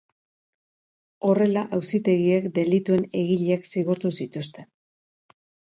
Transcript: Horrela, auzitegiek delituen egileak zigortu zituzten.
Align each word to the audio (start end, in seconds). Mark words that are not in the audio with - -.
Horrela, 1.29 1.63
auzitegiek 1.79 2.49
delituen 2.57 3.07
egileak 3.23 3.71
zigortu 3.75 4.17
zituzten. 4.23 4.71